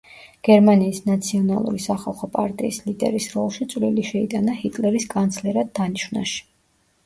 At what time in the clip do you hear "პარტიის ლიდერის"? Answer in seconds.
2.39-3.29